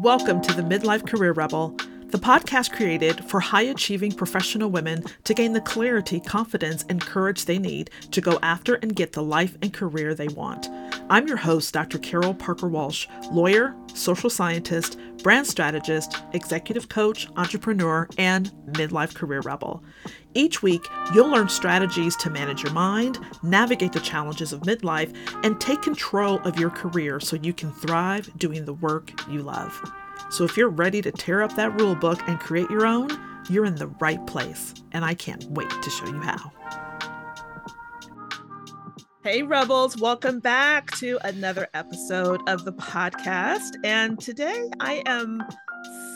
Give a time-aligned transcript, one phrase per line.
[0.00, 1.76] Welcome to the Midlife Career Rebel,
[2.06, 7.44] the podcast created for high achieving professional women to gain the clarity, confidence, and courage
[7.44, 10.70] they need to go after and get the life and career they want.
[11.10, 11.98] I'm your host, Dr.
[11.98, 19.82] Carol Parker Walsh, lawyer, social scientist, brand strategist, executive coach, entrepreneur, and midlife career rebel.
[20.34, 25.12] Each week, you'll learn strategies to manage your mind, navigate the challenges of midlife,
[25.44, 29.82] and take control of your career so you can thrive doing the work you love.
[30.30, 33.10] So if you're ready to tear up that rule book and create your own,
[33.48, 36.52] you're in the right place, and I can't wait to show you how.
[39.22, 43.68] Hey, Rebels, welcome back to another episode of the podcast.
[43.84, 45.42] And today I am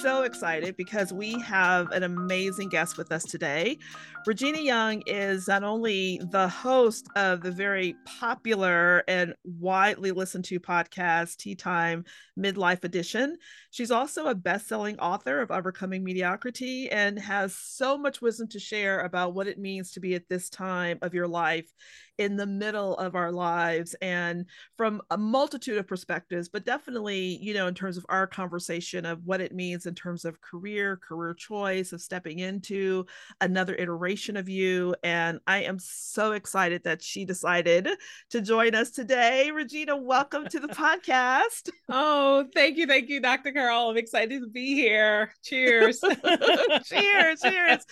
[0.01, 3.77] so excited because we have an amazing guest with us today.
[4.27, 10.59] Regina Young is not only the host of the very popular and widely listened to
[10.59, 12.07] podcast Tea Time
[12.39, 13.37] Midlife Edition,
[13.71, 18.59] she's also a best selling author of Overcoming Mediocrity and has so much wisdom to
[18.59, 21.71] share about what it means to be at this time of your life
[22.17, 24.47] in the middle of our lives and
[24.77, 29.19] from a multitude of perspectives, but definitely, you know, in terms of our conversation of
[29.25, 33.05] what it means in terms of career, career choice, of stepping into
[33.41, 34.95] another iteration of you.
[35.03, 37.89] And I am so excited that she decided
[38.31, 39.51] to join us today.
[39.51, 41.71] Regina, welcome to the podcast.
[41.91, 42.87] Oh, thank you.
[42.87, 43.53] Thank you, Dr.
[43.53, 43.91] Carol.
[43.91, 45.33] I'm excited to be here.
[45.45, 46.01] Cheers.
[46.87, 47.41] cheers.
[47.43, 47.85] Cheers.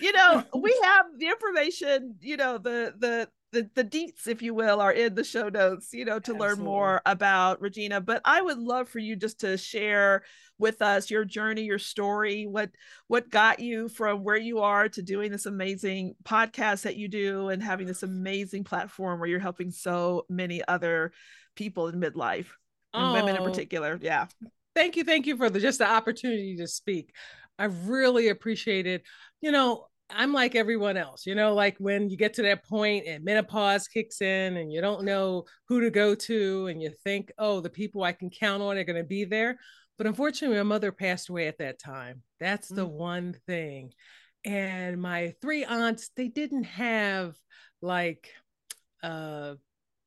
[0.00, 4.54] You know, we have the information, you know, the the the, the deets, if you
[4.54, 6.46] will, are in the show notes, you know, to Absolutely.
[6.46, 8.00] learn more about Regina.
[8.00, 10.22] But I would love for you just to share
[10.58, 12.70] with us your journey, your story, what
[13.08, 17.48] what got you from where you are to doing this amazing podcast that you do
[17.48, 21.12] and having this amazing platform where you're helping so many other
[21.54, 22.48] people in midlife
[22.94, 23.44] and oh, women in oh.
[23.44, 23.98] particular.
[24.00, 24.26] Yeah.
[24.74, 25.04] Thank you.
[25.04, 27.12] Thank you for the just the opportunity to speak.
[27.58, 29.02] I really appreciate it.
[29.40, 33.06] You know, I'm like everyone else, you know, like when you get to that point
[33.06, 37.32] and menopause kicks in and you don't know who to go to and you think,
[37.38, 39.58] oh, the people I can count on are going to be there.
[39.98, 42.22] But unfortunately, my mother passed away at that time.
[42.38, 42.92] That's the mm.
[42.92, 43.92] one thing.
[44.44, 47.34] And my three aunts, they didn't have
[47.82, 48.30] like,
[49.02, 49.54] uh,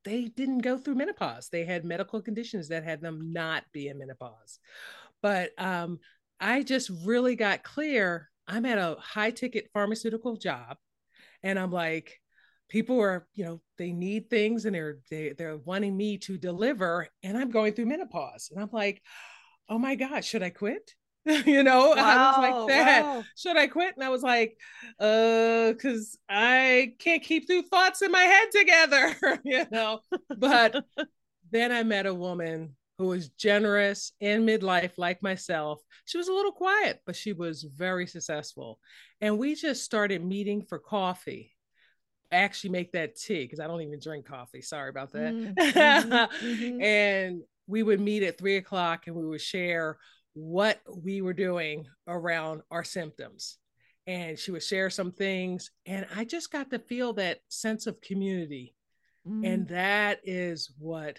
[0.05, 1.49] they didn't go through menopause.
[1.49, 4.59] They had medical conditions that had them not be in menopause.
[5.21, 5.99] But um,
[6.39, 10.77] I just really got clear I'm at a high ticket pharmaceutical job
[11.43, 12.19] and I'm like,
[12.67, 17.07] people are, you know, they need things and they're they, they're wanting me to deliver
[17.23, 18.49] and I'm going through menopause.
[18.51, 19.01] And I'm like,
[19.69, 20.95] oh my God, should I quit?
[21.45, 23.03] you know, wow, I was like that.
[23.03, 23.23] Wow.
[23.35, 23.95] Should I quit?
[23.95, 24.57] And I was like,
[24.99, 29.99] uh, because I can't keep two thoughts in my head together, you know.
[30.35, 30.83] But
[31.51, 35.81] then I met a woman who was generous in midlife, like myself.
[36.03, 38.77] She was a little quiet, but she was very successful.
[39.21, 41.55] And we just started meeting for coffee.
[42.29, 44.61] I actually make that tea because I don't even drink coffee.
[44.61, 45.33] Sorry about that.
[45.33, 46.81] Mm, mm-hmm, mm-hmm.
[46.81, 49.97] and we would meet at three o'clock and we would share
[50.33, 53.59] what we were doing around our symptoms.
[54.07, 55.71] And she would share some things.
[55.85, 58.75] And I just got to feel that sense of community.
[59.25, 59.47] Mm.
[59.47, 61.17] And that is what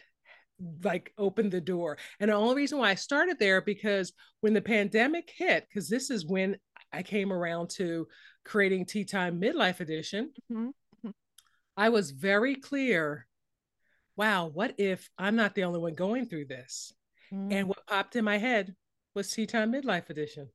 [0.83, 1.99] like opened the door.
[2.19, 6.11] And the only reason why I started there because when the pandemic hit, because this
[6.11, 6.57] is when
[6.93, 8.07] I came around to
[8.45, 10.67] creating Tea Time Midlife Edition, mm-hmm.
[10.67, 11.11] mm-hmm.
[11.77, 13.27] I was very clear.
[14.17, 16.93] Wow, what if I'm not the only one going through this?
[17.33, 17.53] Mm-hmm.
[17.53, 18.75] And what popped in my head
[19.15, 20.49] was Tea Time Midlife Edition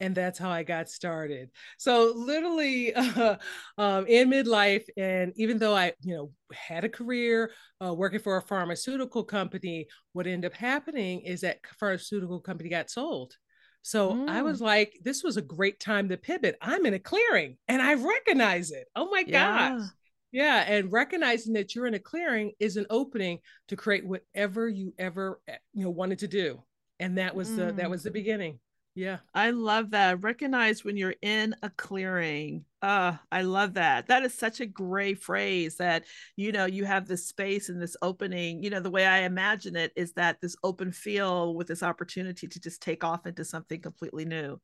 [0.00, 1.50] and that's how I got started.
[1.78, 3.36] So literally uh,
[3.78, 7.52] um, in midlife, and even though I, you know, had a career
[7.84, 12.90] uh, working for a pharmaceutical company, what ended up happening is that pharmaceutical company got
[12.90, 13.34] sold.
[13.82, 14.28] So mm.
[14.28, 16.56] I was like, this was a great time to pivot.
[16.60, 18.86] I'm in a clearing and I recognize it.
[18.94, 19.78] Oh my yeah.
[19.78, 19.88] gosh.
[20.32, 20.64] Yeah.
[20.66, 23.38] And recognizing that you're in a clearing is an opening
[23.68, 26.62] to create whatever you ever, eh, you know, wanted to do.
[26.98, 27.56] And that was mm.
[27.56, 28.60] the, that was the beginning.
[28.94, 29.18] Yeah.
[29.34, 30.22] I love that.
[30.22, 32.64] Recognize when you're in a clearing.
[32.82, 34.08] Uh, I love that.
[34.08, 36.04] That is such a great phrase that,
[36.36, 38.62] you know, you have this space and this opening.
[38.62, 42.48] You know, the way I imagine it is that this open field with this opportunity
[42.48, 44.60] to just take off into something completely new.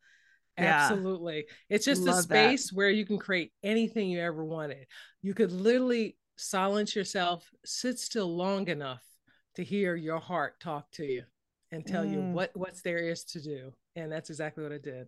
[0.59, 0.89] Yeah.
[0.91, 1.47] Absolutely.
[1.69, 2.77] It's just love a space that.
[2.77, 4.87] where you can create anything you ever wanted.
[5.23, 9.03] You could literally silence yourself, sit still long enough
[9.55, 11.23] to hear your heart talk to you
[11.77, 12.13] and tell mm.
[12.13, 15.07] you what what's there is to do and that's exactly what i did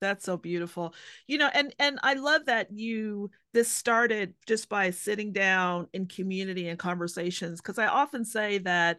[0.00, 0.94] that's so beautiful
[1.26, 6.06] you know and and i love that you this started just by sitting down in
[6.06, 8.98] community and conversations because i often say that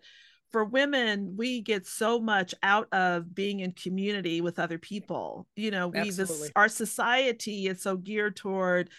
[0.51, 5.48] for women, we get so much out of being in community with other people.
[5.56, 8.92] You know, we this our society is so geared toward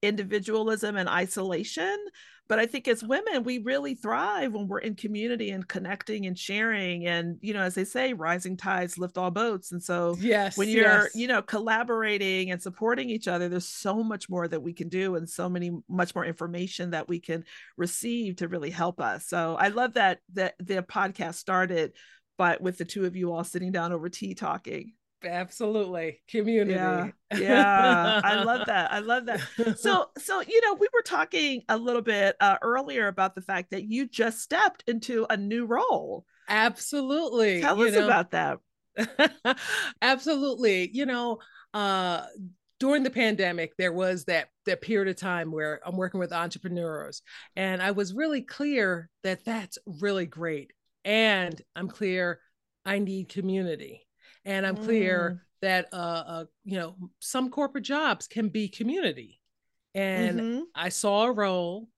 [0.00, 1.96] individualism and isolation
[2.52, 6.38] but i think as women we really thrive when we're in community and connecting and
[6.38, 9.72] sharing and you know as they say rising tides lift all boats.
[9.72, 11.14] And so yes when you're yes.
[11.14, 15.16] you know collaborating and supporting each other there's so much more that we can do
[15.16, 17.44] and so many much more information that we can
[17.78, 19.26] receive to really help us.
[19.26, 21.92] So i love that that the podcast started
[22.36, 24.92] but with the two of you all sitting down over tea talking
[25.24, 26.20] absolutely.
[26.28, 26.72] Community.
[26.72, 27.10] Yeah.
[27.34, 28.92] Yeah i love that.
[28.92, 29.40] I love that.
[29.78, 33.70] So so you know we were talking a little bit uh, earlier about the fact
[33.70, 36.24] that you just stepped into a new role.
[36.48, 37.60] Absolutely.
[37.60, 38.04] Tell us know.
[38.04, 38.58] about that.
[40.02, 40.90] Absolutely.
[40.92, 41.38] You know
[41.74, 42.22] uh
[42.82, 47.22] during the pandemic there was that that period of time where i'm working with entrepreneurs
[47.54, 50.72] and i was really clear that that's really great
[51.04, 52.40] and i'm clear
[52.84, 54.04] i need community
[54.44, 55.40] and i'm clear mm.
[55.60, 55.96] that uh,
[56.26, 59.40] uh, you know some corporate jobs can be community
[59.94, 60.60] and mm-hmm.
[60.74, 61.88] i saw a role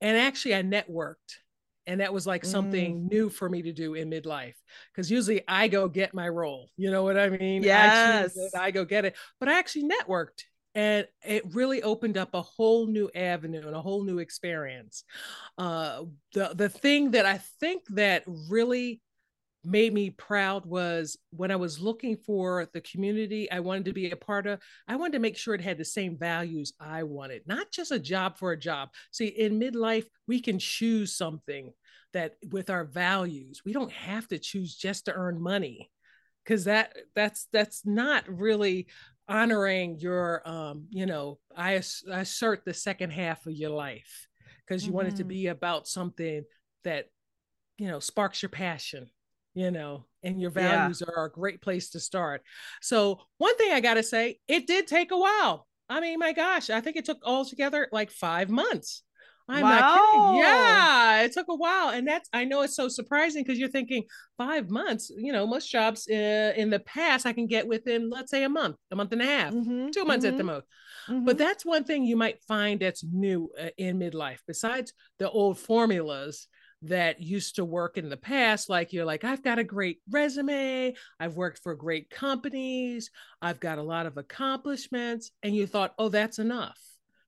[0.00, 1.38] and actually i networked
[1.86, 3.10] and that was like something mm.
[3.10, 4.54] new for me to do in midlife
[4.92, 8.70] because usually i go get my role you know what i mean yes I, I
[8.70, 10.44] go get it but i actually networked
[10.74, 15.04] and it really opened up a whole new avenue and a whole new experience
[15.58, 16.02] uh,
[16.34, 19.01] the the thing that i think that really
[19.64, 24.10] made me proud was when I was looking for the community I wanted to be
[24.10, 27.42] a part of, I wanted to make sure it had the same values I wanted,
[27.46, 28.90] not just a job for a job.
[29.10, 31.72] See, in midlife, we can choose something
[32.12, 35.90] that with our values, we don't have to choose just to earn money
[36.44, 38.86] because that that's that's not really
[39.28, 41.80] honoring your um you know i,
[42.10, 44.26] I assert the second half of your life
[44.66, 44.96] because you mm-hmm.
[44.96, 45.28] want it to mm-hmm.
[45.28, 46.44] be about something
[46.84, 47.06] that
[47.78, 49.08] you know sparks your passion
[49.54, 51.12] you know, and your values yeah.
[51.14, 52.42] are a great place to start.
[52.80, 55.66] So, one thing I got to say, it did take a while.
[55.88, 59.02] I mean, my gosh, I think it took all together like five months.
[59.48, 59.70] I'm wow.
[59.70, 60.36] not kidding.
[60.38, 61.90] Yeah, it took a while.
[61.90, 64.04] And that's, I know it's so surprising because you're thinking
[64.38, 68.30] five months, you know, most jobs uh, in the past I can get within, let's
[68.30, 69.90] say, a month, a month and a half, mm-hmm.
[69.90, 70.34] two months mm-hmm.
[70.34, 70.54] at the mm-hmm.
[70.54, 70.66] most.
[71.08, 71.24] Mm-hmm.
[71.24, 75.58] But that's one thing you might find that's new uh, in midlife, besides the old
[75.58, 76.46] formulas
[76.82, 80.92] that used to work in the past like you're like i've got a great resume
[81.20, 86.08] i've worked for great companies i've got a lot of accomplishments and you thought oh
[86.08, 86.78] that's enough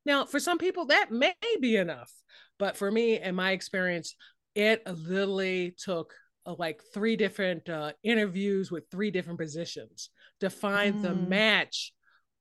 [0.04, 2.10] now for some people that may be enough
[2.58, 4.16] but for me and my experience
[4.54, 6.12] it literally took
[6.46, 10.10] uh, like three different uh, interviews with three different positions
[10.40, 11.02] to find mm.
[11.02, 11.92] the match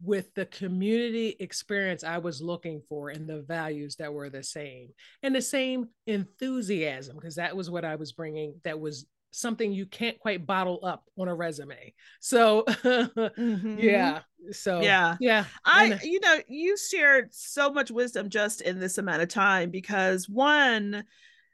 [0.03, 4.89] with the community experience I was looking for and the values that were the same
[5.21, 9.85] and the same enthusiasm, because that was what I was bringing that was something you
[9.85, 11.93] can't quite bottle up on a resume.
[12.19, 13.79] So, mm-hmm.
[13.79, 14.19] yeah.
[14.51, 15.17] So, yeah.
[15.19, 15.45] Yeah.
[15.65, 20.29] I, you know, you shared so much wisdom just in this amount of time because
[20.29, 21.03] one,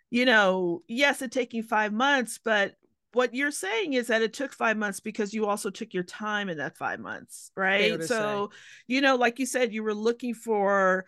[0.10, 2.74] you know, yes, it took you five months, but
[3.14, 6.50] what you're saying is that it took five months because you also took your time
[6.50, 8.04] in that five months, right?
[8.04, 8.58] So, say.
[8.88, 11.06] you know, like you said, you were looking for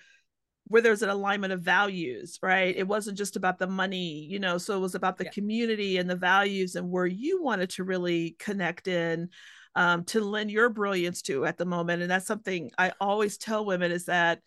[0.68, 2.76] where there's an alignment of values, right?
[2.76, 5.32] It wasn't just about the money, you know, so it was about the yeah.
[5.32, 9.30] community and the values and where you wanted to really connect in
[9.76, 12.02] um, to lend your brilliance to at the moment.
[12.02, 14.40] And that's something I always tell women is that,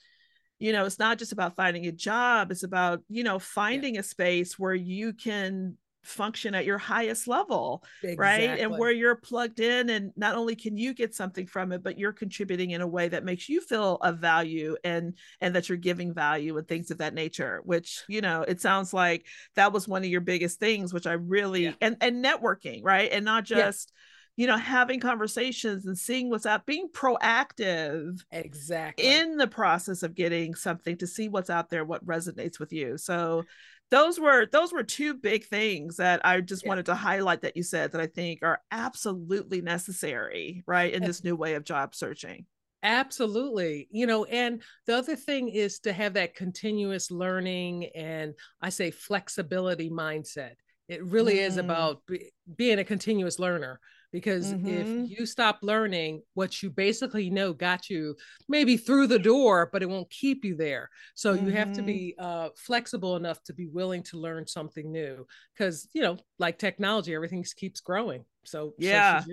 [0.59, 4.01] you know, it's not just about finding a job, it's about, you know, finding yeah.
[4.01, 8.17] a space where you can function at your highest level exactly.
[8.17, 8.61] right?
[8.61, 11.99] And where you're plugged in and not only can you get something from it but
[11.99, 15.79] you're contributing in a way that makes you feel of value and and that you're
[15.79, 19.89] giving value and things of that nature which you know it sounds like that was
[19.89, 21.73] one of your biggest things which i really yeah.
[21.81, 23.11] and and networking right?
[23.13, 24.01] And not just yeah
[24.37, 29.07] you know having conversations and seeing what's out being proactive exactly.
[29.07, 32.99] in the process of getting something to see what's out there what resonates with you.
[32.99, 33.45] So
[33.91, 36.71] those were those were two big things that I just yeah.
[36.71, 41.23] wanted to highlight that you said that I think are absolutely necessary, right, in this
[41.23, 42.47] new way of job searching.
[42.83, 43.89] Absolutely.
[43.91, 48.91] You know, and the other thing is to have that continuous learning and I say
[48.91, 50.53] flexibility mindset.
[50.89, 51.47] It really mm.
[51.47, 53.81] is about be, being a continuous learner
[54.15, 54.69] because mm-hmm.
[54.69, 58.15] if you stop learning what you basically know got you
[58.49, 61.47] maybe through the door but it won't keep you there so mm-hmm.
[61.47, 61.87] you have to mm-hmm.
[61.87, 66.61] be uh, flexible enough to be willing to learn something new because you know like
[66.61, 69.33] technology everything keeps growing so yeah so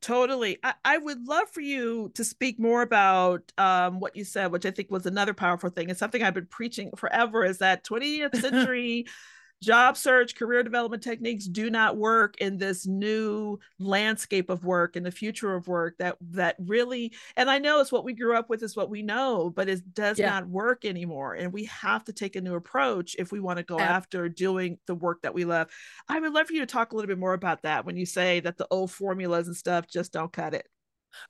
[0.00, 0.58] Totally.
[0.62, 4.64] I, I, would love for you to speak more about um, what you said, which
[4.64, 5.90] I think was another powerful thing.
[5.90, 9.06] It's something I've been preaching forever is that 20th century
[9.62, 15.02] job search career development techniques do not work in this new landscape of work in
[15.02, 18.48] the future of work that that really and i know it's what we grew up
[18.48, 20.30] with is what we know but it does yeah.
[20.30, 23.64] not work anymore and we have to take a new approach if we want to
[23.64, 23.96] go yeah.
[23.96, 25.68] after doing the work that we love
[26.08, 28.06] i would love for you to talk a little bit more about that when you
[28.06, 30.66] say that the old formulas and stuff just don't cut it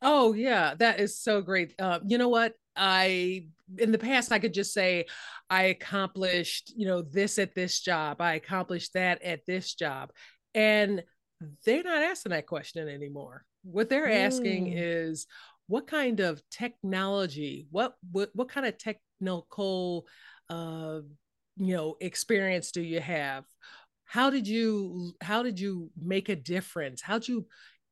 [0.02, 1.74] Oh yeah, that is so great.
[1.78, 2.54] Uh, you know what?
[2.76, 5.06] I in the past I could just say
[5.50, 8.20] I accomplished, you know, this at this job.
[8.20, 10.10] I accomplished that at this job.
[10.54, 11.02] And
[11.64, 13.44] they're not asking that question anymore.
[13.62, 14.26] What they're mm.
[14.26, 15.26] asking is
[15.66, 20.06] what kind of technology, what what what kind of technical
[20.48, 21.00] uh
[21.56, 23.44] you know experience do you have?
[24.04, 27.02] How did you how did you make a difference?
[27.02, 27.46] How'd you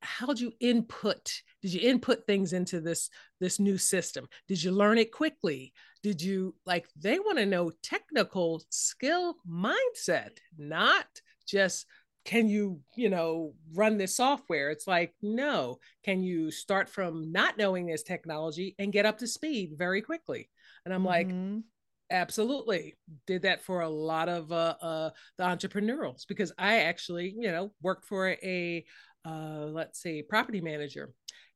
[0.06, 3.10] how'd you input did you input things into this
[3.40, 4.28] this new system?
[4.46, 5.72] Did you learn it quickly?
[6.02, 11.06] Did you like they want to know technical skill mindset not
[11.46, 11.86] just
[12.24, 14.70] can you you know run this software?
[14.70, 15.78] It's like no.
[16.04, 20.48] Can you start from not knowing this technology and get up to speed very quickly?
[20.84, 21.54] And i'm mm-hmm.
[21.54, 21.64] like
[22.10, 22.96] absolutely.
[23.26, 27.72] Did that for a lot of uh, uh the entrepreneurials because i actually you know
[27.82, 28.84] worked for a
[29.26, 31.10] uh, let's say, property manager,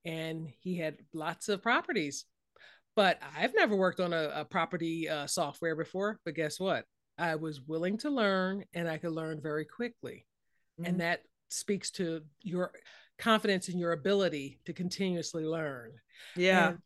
[0.04, 2.24] and he had lots of properties.
[2.96, 6.18] But I've never worked on a, a property uh, software before.
[6.24, 6.84] But guess what?
[7.16, 10.26] I was willing to learn, and I could learn very quickly,
[10.78, 10.88] mm-hmm.
[10.88, 12.72] and that speaks to your
[13.18, 15.92] confidence in your ability to continuously learn.
[16.36, 16.68] Yeah.
[16.68, 16.78] And,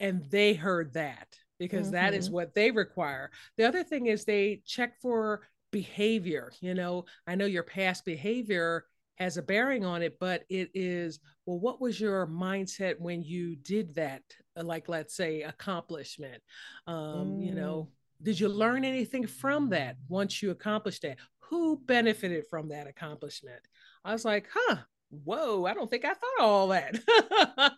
[0.00, 1.28] and they heard that
[1.58, 1.94] because mm-hmm.
[1.94, 2.34] that is mm-hmm.
[2.34, 3.30] what they require.
[3.56, 5.40] The other thing is they check for
[5.72, 6.52] behavior.
[6.60, 8.84] You know, I know your past behavior
[9.18, 13.56] has a bearing on it, but it is, well, what was your mindset when you
[13.56, 14.22] did that?
[14.56, 16.42] Uh, like, let's say, accomplishment.
[16.86, 17.46] Um, mm.
[17.46, 17.88] You know,
[18.22, 21.18] did you learn anything from that once you accomplished that?
[21.40, 23.60] Who benefited from that accomplishment?
[24.04, 24.76] I was like, huh,
[25.10, 26.98] whoa, I don't think I thought all that.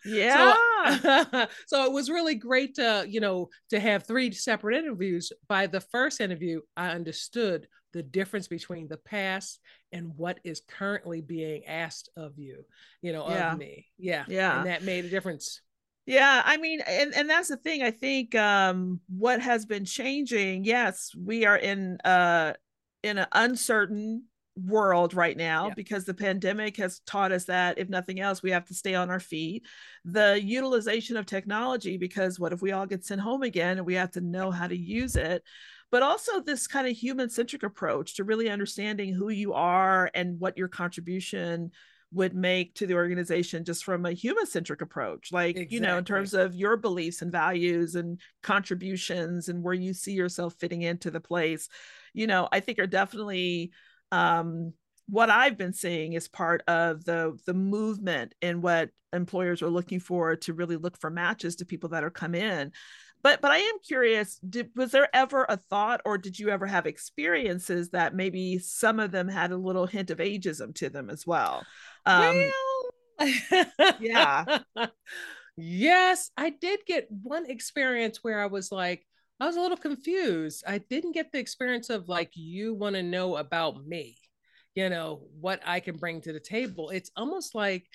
[0.04, 0.54] yeah.
[1.00, 5.32] So, so, it was really great to, you know, to have three separate interviews.
[5.48, 9.60] By the first interview, I understood the difference between the past
[9.92, 12.64] and what is currently being asked of you,
[13.02, 13.52] you know, yeah.
[13.52, 13.86] of me.
[13.98, 14.24] Yeah.
[14.28, 14.58] Yeah.
[14.58, 15.60] And that made a difference.
[16.06, 17.82] Yeah, I mean, and, and that's the thing.
[17.82, 22.54] I think um what has been changing, yes, we are in uh
[23.02, 24.24] in an uncertain
[24.56, 25.74] world right now yeah.
[25.74, 29.08] because the pandemic has taught us that if nothing else we have to stay on
[29.08, 29.64] our feet
[30.04, 33.94] the utilization of technology because what if we all get sent home again and we
[33.94, 35.42] have to know how to use it
[35.90, 40.38] but also this kind of human centric approach to really understanding who you are and
[40.38, 41.70] what your contribution
[42.12, 45.76] would make to the organization just from a human centric approach like exactly.
[45.76, 50.12] you know in terms of your beliefs and values and contributions and where you see
[50.12, 51.68] yourself fitting into the place
[52.12, 53.70] you know i think are definitely
[54.12, 54.72] um
[55.08, 60.00] what i've been seeing is part of the the movement in what employers are looking
[60.00, 62.72] for to really look for matches to people that are come in.
[63.22, 66.66] But but i am curious did, was there ever a thought or did you ever
[66.66, 71.10] have experiences that maybe some of them had a little hint of ageism to them
[71.10, 71.64] as well?
[72.06, 72.50] Um
[73.20, 73.66] well,
[74.00, 74.60] yeah.
[75.56, 79.04] yes i did get one experience where i was like
[79.40, 80.62] i was a little confused.
[80.66, 84.16] I didn't get the experience of like you want to know about me
[84.74, 86.90] you know what i can bring to the table.
[86.90, 87.86] It's almost like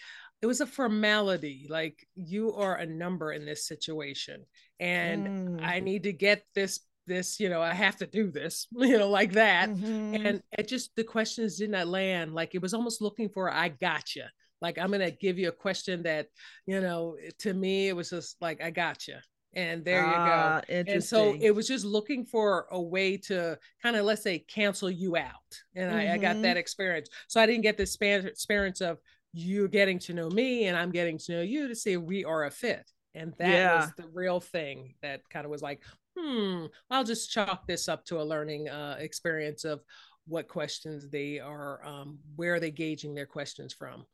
[0.42, 4.44] it was a formality like you are a number in this situation
[4.80, 5.66] and mm.
[5.66, 9.10] i need to get this this you know i have to do this you know
[9.10, 9.70] like that.
[9.70, 10.26] Mm-hmm.
[10.26, 12.34] and it just the questions did not land.
[12.34, 14.30] Like it was almost looking for i gotcha.
[14.62, 16.28] Like i'm gonna give you a question that
[16.66, 19.22] you know to me it was just like i gotcha
[19.56, 23.58] and there ah, you go and so it was just looking for a way to
[23.82, 25.32] kind of let's say cancel you out
[25.76, 25.98] and mm-hmm.
[25.98, 26.42] I, I, got mm-hmm.
[26.44, 29.00] that experience so i didn't get this experience of
[29.34, 32.46] you getting to know me and i'm getting to know you to see we are
[32.46, 33.78] a fit and that yeah.
[33.78, 35.82] was the real thing that kind of was like,
[36.18, 39.82] hmm, I'll just chalk this up to a learning uh, experience of
[40.28, 44.06] what questions they are, um, where are they gauging their questions from.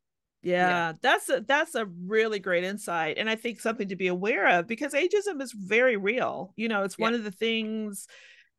[0.44, 4.08] Yeah, yeah, that's a that's a really great insight and I think something to be
[4.08, 6.54] aware of because ageism is very real.
[6.56, 7.04] You know, it's yeah.
[7.04, 8.08] one of the things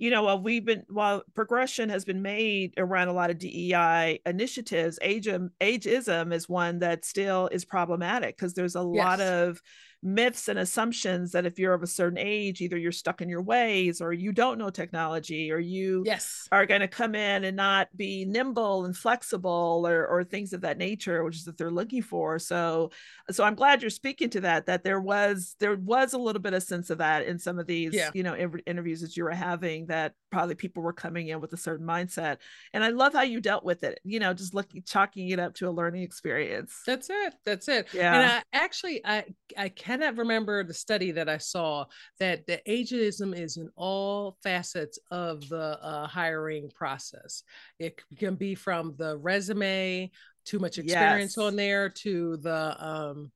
[0.02, 4.18] you know, while we've been while progression has been made around a lot of DEI
[4.26, 9.04] initiatives, ageism ageism is one that still is problematic because there's a yes.
[9.04, 9.62] lot of
[10.02, 13.42] myths and assumptions that if you're of a certain age either you're stuck in your
[13.42, 16.48] ways or you don't know technology or you yes.
[16.50, 20.62] are going to come in and not be nimble and flexible or or things of
[20.62, 22.38] that nature which is that they're looking for.
[22.38, 22.90] So
[23.30, 26.54] so i'm glad you're speaking to that that there was there was a little bit
[26.54, 28.10] of sense of that in some of these yeah.
[28.14, 31.56] you know interviews that you were having that probably people were coming in with a
[31.56, 32.38] certain mindset.
[32.72, 35.54] And i love how you dealt with it you know just looking chalking it up
[35.54, 36.82] to a learning experience.
[36.86, 37.88] That's it that's it.
[37.92, 38.14] Yeah.
[38.14, 39.24] And I, actually i
[39.56, 41.84] i cannot remember the study that i saw
[42.18, 47.42] that the ageism is in all facets of the uh, hiring process
[47.78, 50.10] it can be from the resume
[50.44, 51.44] too much experience yes.
[51.44, 53.30] on there to the um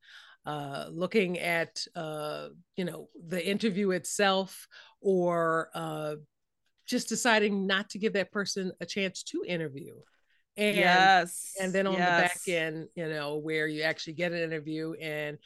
[0.45, 2.47] uh, looking at uh,
[2.77, 4.65] you know the interview itself
[5.01, 6.15] or uh,
[6.85, 9.93] just deciding not to give that person a chance to interview
[10.55, 11.99] and yes and then on yes.
[11.99, 15.37] the back end you know where you actually get an interview and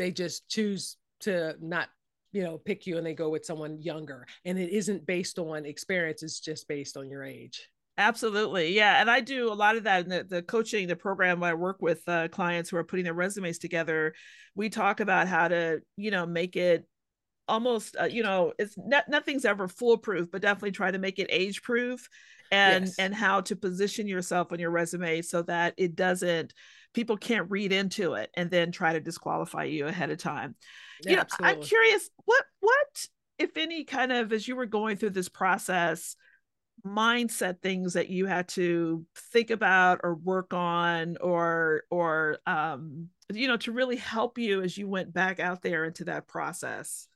[0.00, 1.88] they just choose to not
[2.32, 4.26] you know pick you and they go with someone younger.
[4.44, 7.68] And it isn't based on experience it's just based on your age.
[7.98, 8.74] Absolutely.
[8.74, 9.00] Yeah.
[9.00, 11.82] And i do a lot of that in the, the coaching the program i work
[11.82, 14.14] with uh, clients who are putting their resumes together.
[14.54, 16.86] We talk about how to you know make it
[17.46, 21.26] almost uh, you know it's not, nothing's ever foolproof but definitely try to make it
[21.30, 22.08] age proof
[22.50, 22.98] and yes.
[22.98, 26.54] and how to position yourself on your resume so that it doesn't
[26.94, 30.54] people can't read into it and then try to disqualify you ahead of time
[31.04, 31.56] yeah, you know absolutely.
[31.56, 33.06] i'm curious what what
[33.38, 36.16] if any kind of as you were going through this process
[36.84, 43.46] mindset things that you had to think about or work on or or um you
[43.46, 47.06] know to really help you as you went back out there into that process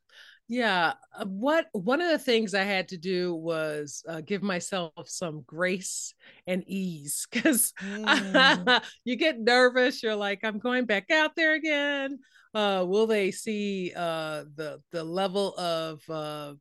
[0.48, 0.94] yeah.
[1.16, 5.42] Uh, what one of the things I had to do was uh, give myself some
[5.46, 6.14] grace
[6.46, 8.82] and ease because mm.
[9.04, 10.02] you get nervous.
[10.02, 12.18] You're like, I'm going back out there again.
[12.54, 16.54] Uh, will they see uh, the the level of uh,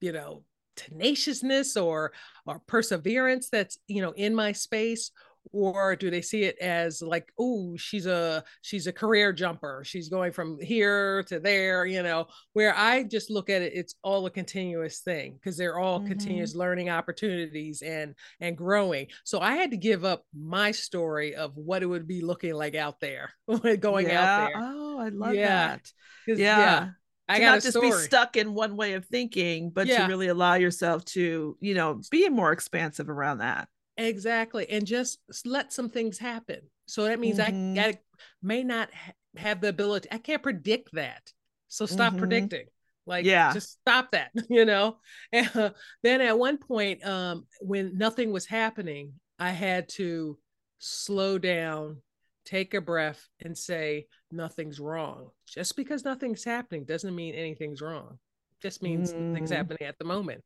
[0.00, 0.42] you know
[0.76, 2.12] tenaciousness or
[2.46, 5.10] or perseverance that's you know in my space
[5.52, 10.08] or do they see it as like oh she's a she's a career jumper she's
[10.08, 14.26] going from here to there you know where i just look at it it's all
[14.26, 16.08] a continuous thing because they're all mm-hmm.
[16.08, 21.56] continuous learning opportunities and and growing so i had to give up my story of
[21.56, 23.32] what it would be looking like out there
[23.80, 24.20] going yeah.
[24.20, 25.68] out there oh i love yeah.
[25.68, 25.92] that
[26.26, 26.88] yeah, yeah.
[27.28, 30.02] I got not just be stuck in one way of thinking, but yeah.
[30.02, 33.68] to really allow yourself to, you know, be more expansive around that.
[33.98, 34.68] Exactly.
[34.70, 36.60] And just let some things happen.
[36.86, 37.78] So that means mm-hmm.
[37.78, 37.98] I, I,
[38.42, 41.32] may not ha- have the ability, I can't predict that.
[41.66, 42.20] So stop mm-hmm.
[42.20, 42.66] predicting.
[43.06, 44.98] Like, yeah, just stop that, you know?
[45.32, 45.70] And uh,
[46.02, 50.38] then at one point, um, when nothing was happening, I had to
[50.78, 52.02] slow down,
[52.44, 55.30] take a breath, and say, nothing's wrong.
[55.46, 58.18] Just because nothing's happening doesn't mean anything's wrong
[58.60, 59.34] just means mm.
[59.34, 60.42] things happening at the moment.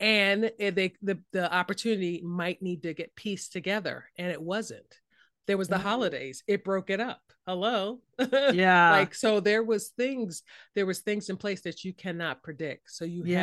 [0.00, 4.98] And they the, the opportunity might need to get pieced together and it wasn't.
[5.46, 5.82] There was the mm.
[5.82, 6.44] holidays.
[6.46, 7.20] It broke it up.
[7.46, 8.00] Hello?
[8.52, 8.92] Yeah.
[8.92, 10.42] Like so there was things
[10.74, 12.90] there was things in place that you cannot predict.
[12.90, 13.40] So you yeah.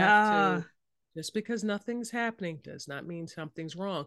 [0.53, 0.69] have to
[1.15, 4.05] just because nothing's happening does not mean something's wrong.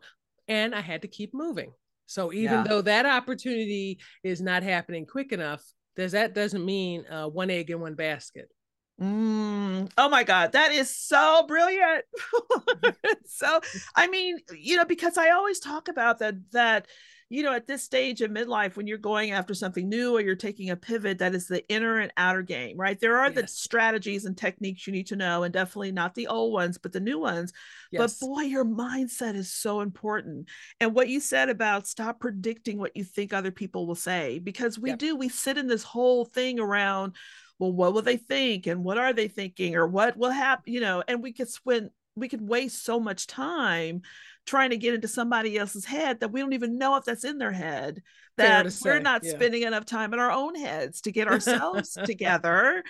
[0.48, 1.72] And i had to keep moving.
[2.06, 2.64] So even yeah.
[2.68, 5.62] though that opportunity is not happening quick enough
[5.96, 8.48] does that doesn't mean uh, one egg in one basket
[9.00, 12.04] Mm, oh my God, that is so brilliant.
[13.26, 13.60] so,
[13.96, 16.86] I mean, you know, because I always talk about that, that,
[17.28, 20.36] you know, at this stage of midlife, when you're going after something new or you're
[20.36, 23.00] taking a pivot, that is the inner and outer game, right?
[23.00, 23.34] There are yes.
[23.34, 26.92] the strategies and techniques you need to know, and definitely not the old ones, but
[26.92, 27.54] the new ones.
[27.90, 28.18] Yes.
[28.20, 30.50] But boy, your mindset is so important.
[30.78, 34.78] And what you said about stop predicting what you think other people will say, because
[34.78, 34.98] we yep.
[34.98, 37.14] do, we sit in this whole thing around,
[37.58, 40.80] well what will they think and what are they thinking or what will happen you
[40.80, 44.02] know and we could spend we could waste so much time
[44.44, 47.38] trying to get into somebody else's head that we don't even know if that's in
[47.38, 48.02] their head
[48.36, 49.32] that we're not yeah.
[49.32, 52.82] spending enough time in our own heads to get ourselves together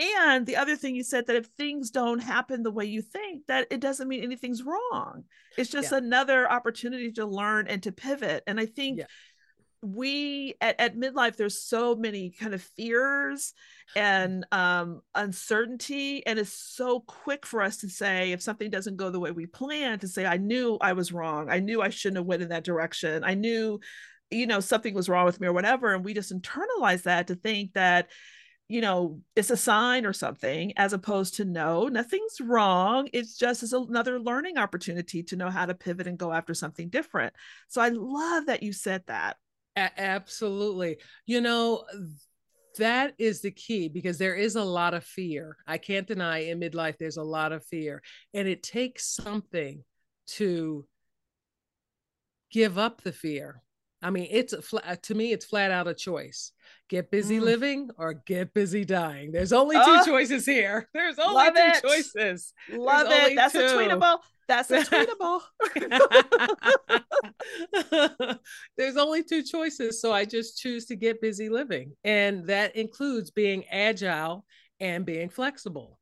[0.00, 3.42] and the other thing you said that if things don't happen the way you think
[3.46, 5.24] that it doesn't mean anything's wrong
[5.58, 5.98] it's just yeah.
[5.98, 9.04] another opportunity to learn and to pivot and i think yeah
[9.84, 13.52] we at, at midlife there's so many kind of fears
[13.94, 19.10] and um uncertainty and it's so quick for us to say if something doesn't go
[19.10, 21.50] the way we planned to say i knew i was wrong.
[21.50, 23.24] I knew i shouldn't have went in that direction.
[23.24, 23.80] I knew
[24.30, 25.94] you know something was wrong with me or whatever.
[25.94, 28.08] And we just internalize that to think that
[28.68, 33.08] you know it's a sign or something as opposed to no nothing's wrong.
[33.12, 36.88] It's just as another learning opportunity to know how to pivot and go after something
[36.88, 37.34] different.
[37.68, 39.36] So i love that you said that
[39.76, 40.98] a- absolutely.
[41.26, 41.84] You know,
[42.78, 45.56] that is the key because there is a lot of fear.
[45.66, 49.84] I can't deny in midlife there's a lot of fear, and it takes something
[50.26, 50.86] to
[52.50, 53.62] give up the fear.
[54.02, 56.52] I mean, it's a flat, to me, it's flat out a choice.
[56.90, 57.42] Get busy mm.
[57.42, 59.32] living or get busy dying.
[59.32, 60.86] There's only two oh, choices here.
[60.92, 61.82] There's only two it.
[61.82, 62.52] choices.
[62.70, 63.36] Love There's it.
[63.36, 63.60] That's two.
[63.60, 64.18] a tweetable.
[64.48, 65.40] That's tweetable.
[68.76, 70.00] There's only two choices.
[70.00, 71.92] So I just choose to get busy living.
[72.04, 74.44] And that includes being agile
[74.80, 75.98] and being flexible.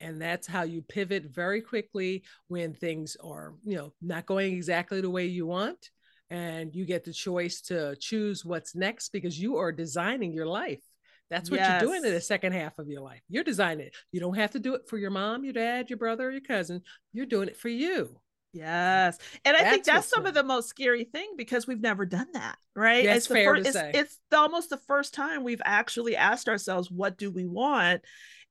[0.00, 5.00] And that's how you pivot very quickly when things are, you know, not going exactly
[5.00, 5.90] the way you want.
[6.28, 10.82] And you get the choice to choose what's next because you are designing your life.
[11.30, 11.82] That's what yes.
[11.82, 13.20] you're doing in the second half of your life.
[13.28, 13.96] You're designing it.
[14.12, 16.82] You don't have to do it for your mom, your dad, your brother, your cousin.
[17.12, 18.20] You're doing it for you.
[18.52, 19.18] Yes.
[19.44, 20.28] And I that's think that's some fun.
[20.28, 23.04] of the most scary thing because we've never done that, right?
[23.04, 23.90] That's it's fair to it's, say.
[23.92, 28.02] It's almost the first time we've actually asked ourselves, what do we want?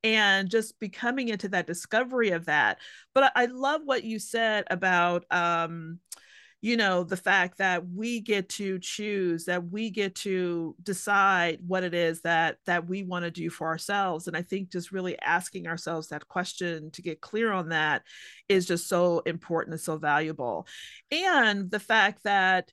[0.04, 2.78] And just becoming into that discovery of that.
[3.14, 5.98] But I love what you said about um,
[6.62, 11.84] you know the fact that we get to choose that we get to decide what
[11.84, 14.26] it is that that we want to do for ourselves.
[14.26, 18.02] And i think just really asking ourselves that question to get clear on that
[18.48, 20.66] is just so important and so valuable.
[21.10, 22.72] And the fact that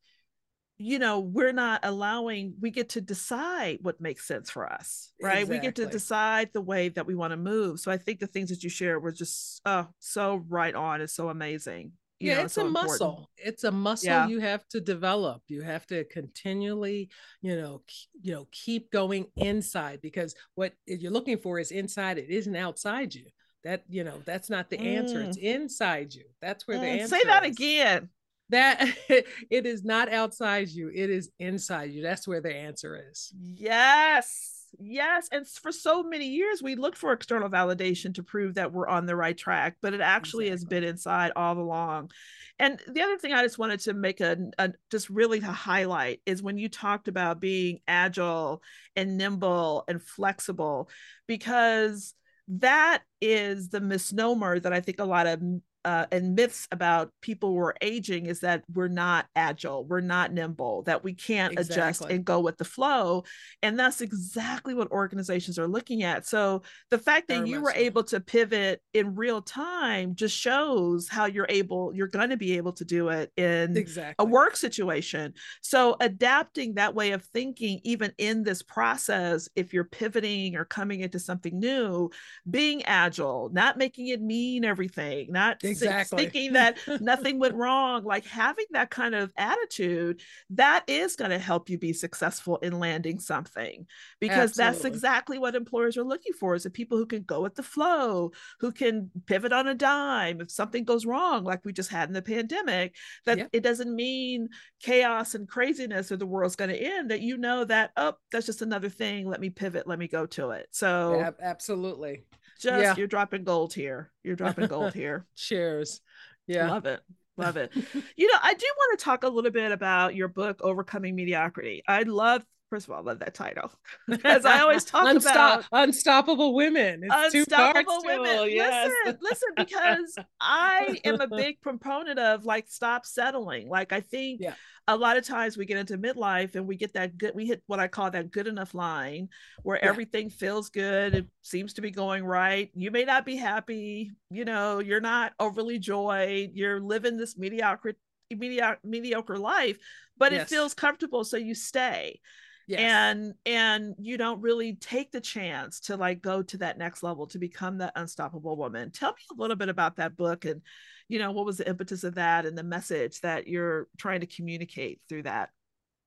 [0.77, 5.43] you know we're not allowing we get to decide what makes sense for us right?
[5.43, 5.57] Exactly.
[5.57, 7.79] we get to decide the way that we want to move.
[7.79, 11.13] So i think the things that you shared were just oh so right on is
[11.13, 11.91] so amazing
[12.23, 12.91] yeah, know, it's so a important.
[12.91, 13.29] muscle.
[13.37, 14.27] It's a muscle yeah.
[14.27, 15.41] you have to develop.
[15.47, 17.09] You have to continually,
[17.41, 17.81] you know,
[18.21, 22.17] you know, keep going inside because what you're looking for is inside.
[22.17, 23.25] It isn't outside you.
[23.63, 24.97] That you know, that's not the mm.
[24.97, 25.21] answer.
[25.21, 26.25] It's inside you.
[26.41, 26.81] That's where mm.
[26.81, 27.15] the answer.
[27.15, 27.21] Is.
[27.21, 27.55] Say that is.
[27.55, 28.09] again.
[28.49, 30.91] That it is not outside you.
[30.93, 32.03] It is inside you.
[32.03, 33.31] That's where the answer is.
[33.39, 34.62] Yes.
[34.79, 35.27] Yes.
[35.31, 39.05] And for so many years, we looked for external validation to prove that we're on
[39.05, 40.51] the right track, but it actually exactly.
[40.51, 42.11] has been inside all along.
[42.59, 46.21] And the other thing I just wanted to make a, a, just really to highlight
[46.25, 48.61] is when you talked about being agile
[48.95, 50.89] and nimble and flexible,
[51.27, 52.13] because
[52.47, 55.41] that is the misnomer that I think a lot of
[55.85, 60.31] uh, and myths about people who are aging is that we're not agile, we're not
[60.31, 61.75] nimble, that we can't exactly.
[61.75, 63.23] adjust and go with the flow.
[63.61, 66.25] And that's exactly what organizations are looking at.
[66.25, 67.79] So the fact that Very you were so.
[67.79, 72.57] able to pivot in real time just shows how you're able, you're going to be
[72.57, 74.15] able to do it in exactly.
[74.19, 75.33] a work situation.
[75.61, 81.01] So adapting that way of thinking, even in this process, if you're pivoting or coming
[81.01, 82.09] into something new,
[82.49, 85.72] being agile, not making it mean everything, not exactly.
[85.75, 91.39] Thinking that nothing went wrong like having that kind of attitude that is going to
[91.39, 93.85] help you be successful in landing something
[94.19, 94.63] because Absolutely.
[94.63, 97.63] that's exactly what employers are looking for is the people who can go with the
[97.63, 102.09] flow who can pivot on a dime if something goes wrong like we just had
[102.09, 103.49] in the pandemic that yep.
[103.53, 104.49] it doesn't mean
[104.81, 108.45] chaos and craziness or the world's going to end that you know that oh that's
[108.45, 112.23] just another thing let me pivot let me go to it so yeah, absolutely
[112.63, 112.95] just yeah.
[112.97, 114.11] you're dropping gold here.
[114.23, 115.25] You're dropping gold here.
[115.35, 116.01] Cheers.
[116.47, 116.69] Yeah.
[116.69, 117.01] Love it.
[117.37, 117.71] Love it.
[118.15, 121.83] you know, I do want to talk a little bit about your book, Overcoming Mediocrity.
[121.87, 123.71] I love first of all, I love that title
[124.07, 127.01] because I always talk Unstop- about unstoppable women.
[127.03, 128.49] It's unstoppable women.
[128.49, 128.91] Yes.
[129.05, 133.69] Listen, listen, because I am a big proponent of like stop settling.
[133.69, 134.55] Like I think yeah.
[134.87, 137.35] a lot of times we get into midlife and we get that good.
[137.35, 139.29] We hit what I call that good enough line
[139.61, 139.87] where yeah.
[139.87, 141.13] everything feels good.
[141.13, 142.71] It seems to be going right.
[142.73, 144.13] You may not be happy.
[144.31, 146.53] You know, you're not overly joyed.
[146.55, 147.93] You're living this mediocre
[148.31, 149.77] mediocre, mediocre life
[150.17, 150.43] but yes.
[150.43, 152.19] it feels comfortable so you stay
[152.67, 152.79] yes.
[152.79, 157.27] and and you don't really take the chance to like go to that next level
[157.27, 160.61] to become that unstoppable woman tell me a little bit about that book and
[161.07, 164.27] you know what was the impetus of that and the message that you're trying to
[164.27, 165.49] communicate through that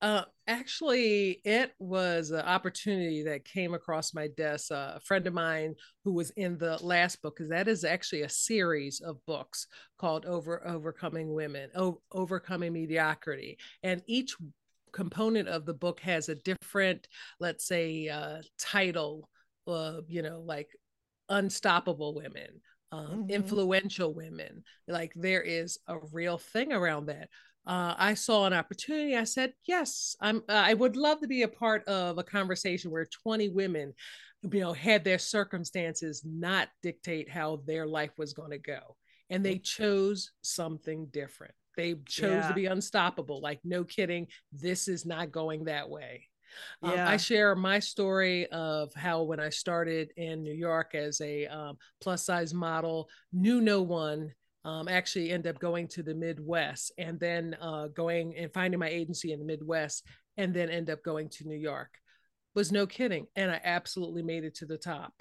[0.02, 4.70] uh, actually, it was an opportunity that came across my desk.
[4.70, 8.22] Uh, a friend of mine who was in the last book, because that is actually
[8.22, 9.66] a series of books
[9.98, 14.36] called "Over Overcoming Women," o- Overcoming Mediocrity, and each
[14.96, 17.06] component of the book has a different,
[17.38, 19.28] let's say, uh, title,
[19.66, 20.70] uh, you know, like
[21.28, 23.30] unstoppable women, um, mm-hmm.
[23.30, 24.64] influential women.
[24.88, 27.28] Like there is a real thing around that.
[27.66, 29.16] Uh, I saw an opportunity.
[29.16, 30.38] I said, "Yes, I'm.
[30.48, 33.92] Uh, I would love to be a part of a conversation where 20 women,
[34.50, 38.96] you know, had their circumstances not dictate how their life was going to go,
[39.30, 41.54] and they chose something different.
[41.76, 42.48] They chose yeah.
[42.48, 43.40] to be unstoppable.
[43.40, 46.28] Like, no kidding, this is not going that way.
[46.82, 47.08] Um, yeah.
[47.08, 51.76] I share my story of how when I started in New York as a um,
[52.00, 54.32] plus size model, knew no one.
[54.64, 58.88] Um, actually, end up going to the Midwest and then uh, going and finding my
[58.88, 60.04] agency in the Midwest,
[60.36, 61.90] and then end up going to New York.
[62.54, 65.12] Was no kidding, and I absolutely made it to the top.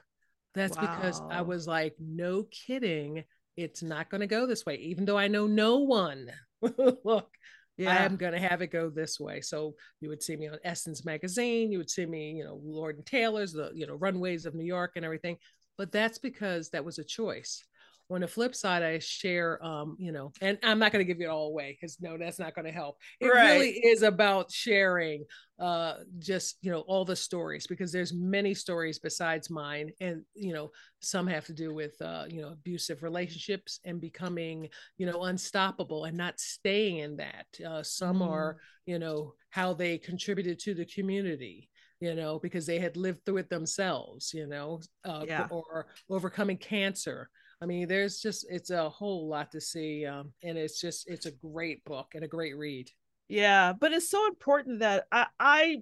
[0.55, 0.81] That's wow.
[0.81, 3.25] because I was like, no kidding,
[3.57, 6.31] it's not going to go this way, even though I know no one.
[7.03, 7.29] Look,
[7.77, 7.91] yeah.
[7.91, 9.41] I am going to have it go this way.
[9.41, 11.71] So you would see me on Essence magazine.
[11.71, 14.65] You would see me, you know, Lord and Taylor's, the, you know, runways of New
[14.65, 15.37] York and everything.
[15.77, 17.63] But that's because that was a choice
[18.11, 21.21] on the flip side i share um you know and i'm not going to give
[21.21, 23.53] it all away because no that's not going to help it right.
[23.53, 25.23] really is about sharing
[25.59, 30.53] uh just you know all the stories because there's many stories besides mine and you
[30.53, 35.23] know some have to do with uh you know abusive relationships and becoming you know
[35.23, 38.29] unstoppable and not staying in that uh some mm.
[38.29, 41.69] are you know how they contributed to the community
[42.01, 45.47] you know because they had lived through it themselves you know uh, yeah.
[45.49, 47.29] or overcoming cancer
[47.61, 51.25] I mean, there's just it's a whole lot to see, um, and it's just it's
[51.25, 52.89] a great book and a great read.
[53.27, 55.77] Yeah, but it's so important that I, I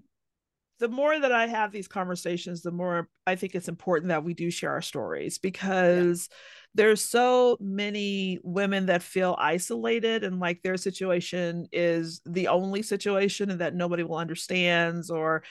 [0.79, 4.33] the more that I have these conversations, the more I think it's important that we
[4.33, 6.37] do share our stories because yeah.
[6.75, 13.49] there's so many women that feel isolated and like their situation is the only situation
[13.49, 15.43] and that nobody will understands or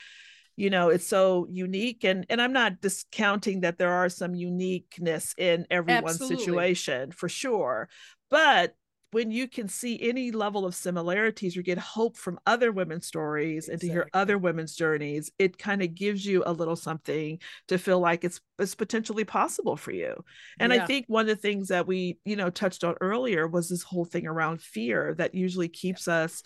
[0.57, 5.35] you know it's so unique and and i'm not discounting that there are some uniqueness
[5.39, 6.39] in everyone's Absolutely.
[6.39, 7.89] situation for sure
[8.31, 8.75] but
[9.13, 13.69] when you can see any level of similarities or get hope from other women's stories
[13.69, 13.73] exactly.
[13.73, 17.39] and to hear other women's journeys it kind of gives you a little something
[17.69, 20.15] to feel like it's it's potentially possible for you
[20.59, 20.83] and yeah.
[20.83, 23.83] i think one of the things that we you know touched on earlier was this
[23.83, 26.15] whole thing around fear that usually keeps yeah.
[26.15, 26.43] us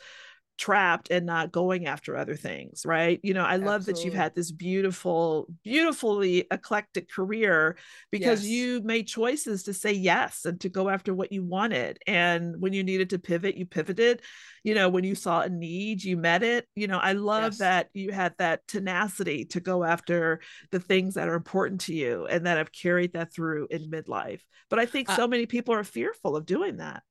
[0.58, 3.92] trapped and not going after other things right you know i love Absolutely.
[3.92, 7.76] that you've had this beautiful beautifully eclectic career
[8.10, 8.50] because yes.
[8.50, 12.72] you made choices to say yes and to go after what you wanted and when
[12.72, 14.22] you needed to pivot you pivoted
[14.64, 17.58] you know when you saw a need you met it you know i love yes.
[17.58, 20.40] that you had that tenacity to go after
[20.70, 24.40] the things that are important to you and that have carried that through in midlife
[24.70, 27.02] but i think uh, so many people are fearful of doing that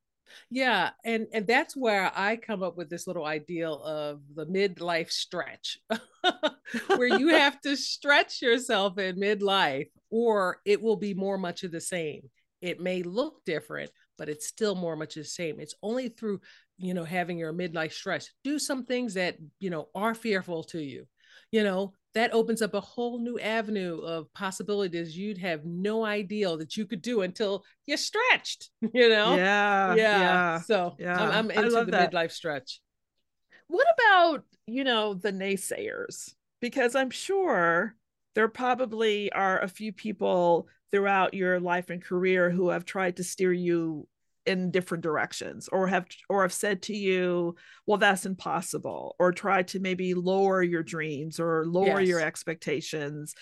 [0.50, 5.10] yeah, and and that's where I come up with this little ideal of the midlife
[5.10, 5.78] stretch,
[6.96, 11.72] where you have to stretch yourself in midlife, or it will be more much of
[11.72, 12.30] the same.
[12.60, 15.60] It may look different, but it's still more much the same.
[15.60, 16.40] It's only through
[16.78, 18.26] you know having your midlife stretch.
[18.44, 21.06] Do some things that you know are fearful to you.
[21.52, 26.56] You know, that opens up a whole new avenue of possibilities you'd have no idea
[26.56, 30.60] that you could do until you're stretched you know yeah yeah, yeah.
[30.60, 32.12] so yeah i'm, I'm into the that.
[32.12, 32.80] midlife stretch
[33.68, 37.94] what about you know the naysayers because i'm sure
[38.34, 43.24] there probably are a few people throughout your life and career who have tried to
[43.24, 44.08] steer you
[44.46, 47.54] in different directions or have or have said to you
[47.86, 52.08] well that's impossible or try to maybe lower your dreams or lower yes.
[52.08, 53.34] your expectations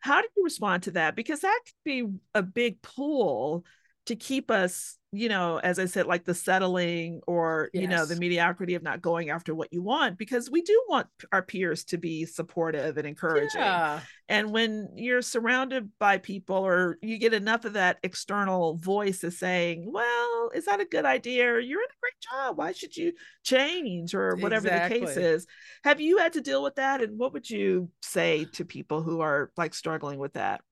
[0.00, 3.64] how do you respond to that because that could be a big pull
[4.06, 7.82] to keep us you know as i said like the settling or yes.
[7.82, 11.08] you know the mediocrity of not going after what you want because we do want
[11.32, 13.60] our peers to be supportive and encouraging.
[13.60, 14.00] Yeah.
[14.28, 19.38] and when you're surrounded by people or you get enough of that external voice is
[19.38, 21.46] saying well is that a good idea?
[21.46, 22.58] Or you're in a great job.
[22.58, 24.14] Why should you change?
[24.14, 25.00] or whatever exactly.
[25.00, 25.46] the case is.
[25.84, 27.02] Have you had to deal with that?
[27.02, 30.62] And what would you say to people who are like struggling with that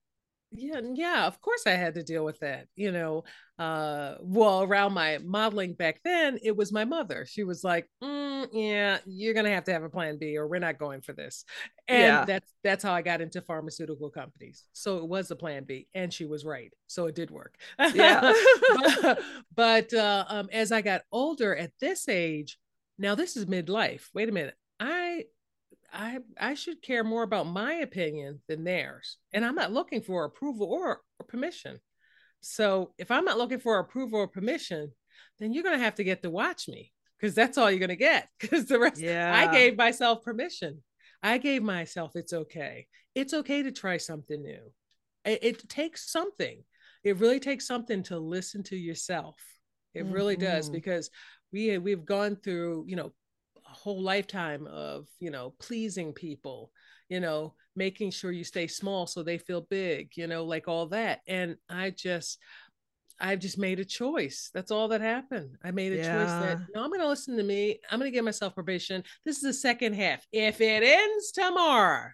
[0.50, 3.22] yeah yeah of course i had to deal with that you know
[3.58, 7.26] uh well around my modeling back then it was my mother.
[7.26, 10.60] She was like mm, yeah you're gonna have to have a plan b or we're
[10.60, 11.44] not going for this.
[11.88, 12.24] And yeah.
[12.24, 14.64] that's that's how i got into pharmaceutical companies.
[14.72, 17.56] So it was a plan b and she was right so it did work.
[17.94, 18.32] Yeah.
[19.02, 19.20] But,
[19.54, 22.58] but uh, um, as i got older at this age
[22.98, 25.24] now this is midlife wait a minute i
[25.92, 29.16] I I should care more about my opinion than theirs.
[29.32, 31.78] And I'm not looking for approval or, or permission.
[32.40, 34.92] So if I'm not looking for approval or permission,
[35.38, 38.28] then you're gonna have to get to watch me because that's all you're gonna get.
[38.40, 40.82] Because the rest, yeah, I gave myself permission.
[41.22, 42.86] I gave myself it's okay.
[43.14, 44.72] It's okay to try something new.
[45.24, 46.62] It, it takes something.
[47.02, 49.36] It really takes something to listen to yourself.
[49.94, 50.12] It mm-hmm.
[50.12, 50.74] really does mm-hmm.
[50.74, 51.10] because
[51.52, 53.12] we we've gone through you know
[53.88, 56.70] whole lifetime of you know pleasing people
[57.08, 60.86] you know making sure you stay small so they feel big you know like all
[60.86, 62.38] that and i just
[63.20, 64.50] I've just made a choice.
[64.54, 65.56] That's all that happened.
[65.64, 66.12] I made a Yeah.
[66.12, 67.80] choice that no, I'm going to listen to me.
[67.90, 69.02] I'm going to give myself probation.
[69.24, 70.24] This is the second half.
[70.32, 72.10] If it ends tomorrow,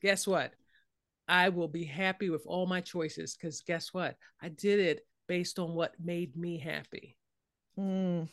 [0.00, 0.54] guess what?
[1.28, 4.16] I will be happy with all my choices because guess what?
[4.40, 7.16] I did it based on what made me happy.
[7.78, 8.28] Mm,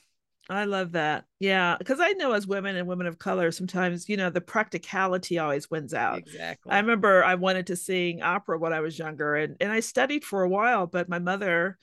[0.50, 1.26] I love that.
[1.40, 5.38] Yeah, because I know as women and women of color, sometimes you know the practicality
[5.38, 6.18] always wins out.
[6.18, 6.72] Exactly.
[6.72, 10.24] I remember I wanted to sing opera when I was younger, and and I studied
[10.24, 11.78] for a while, but my mother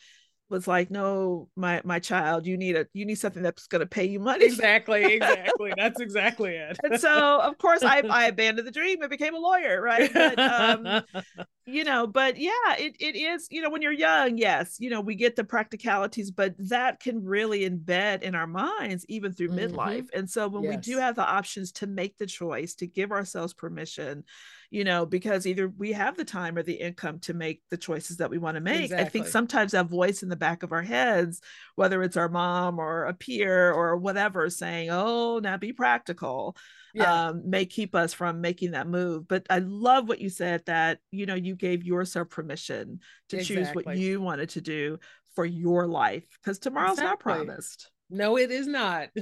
[0.48, 3.86] was like, "No, my my child, you need a you need something that's going to
[3.86, 5.12] pay you money." exactly.
[5.12, 5.74] Exactly.
[5.74, 6.78] That's exactly it.
[6.82, 10.12] And so, of course, I I abandoned the dream and became a lawyer, right?
[10.16, 10.94] But um,
[11.66, 15.00] you know but yeah it, it is you know when you're young yes you know
[15.00, 19.50] we get the practicalities but that can really embed in our minds even through Mhm.
[19.50, 23.12] midlife and so when we do have the options to make the choice to give
[23.12, 24.24] ourselves permission
[24.70, 28.16] you know because either we have the time or the income to make the choices
[28.18, 30.82] that we want to make i think sometimes that voice in the back of our
[30.82, 31.40] heads
[31.74, 36.56] whether it's our mom or a peer or whatever saying oh now be practical
[36.96, 37.28] yeah.
[37.28, 39.28] um, may keep us from making that move.
[39.28, 43.68] But I love what you said that you know you gave yourself permission to choose
[43.72, 44.98] what you wanted to do
[45.34, 47.90] for your life because tomorrow's not promised.
[48.08, 49.08] no, it is not.